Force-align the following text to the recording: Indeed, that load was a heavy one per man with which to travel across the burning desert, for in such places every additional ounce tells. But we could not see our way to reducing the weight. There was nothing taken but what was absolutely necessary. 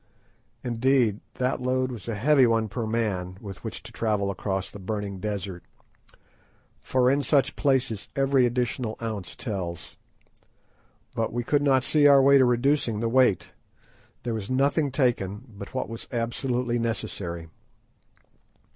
Indeed, 0.63 1.19
that 1.35 1.61
load 1.61 1.91
was 1.91 2.07
a 2.07 2.15
heavy 2.15 2.47
one 2.47 2.69
per 2.69 2.87
man 2.87 3.37
with 3.39 3.63
which 3.63 3.83
to 3.83 3.91
travel 3.91 4.31
across 4.31 4.71
the 4.71 4.79
burning 4.79 5.19
desert, 5.19 5.63
for 6.79 7.11
in 7.11 7.21
such 7.21 7.55
places 7.55 8.09
every 8.15 8.47
additional 8.47 8.97
ounce 8.99 9.35
tells. 9.35 9.97
But 11.13 11.31
we 11.31 11.43
could 11.43 11.61
not 11.61 11.83
see 11.83 12.07
our 12.07 12.19
way 12.23 12.39
to 12.39 12.45
reducing 12.45 12.99
the 12.99 13.09
weight. 13.09 13.53
There 14.23 14.33
was 14.33 14.49
nothing 14.49 14.91
taken 14.91 15.43
but 15.47 15.75
what 15.75 15.87
was 15.87 16.07
absolutely 16.11 16.79
necessary. 16.79 17.49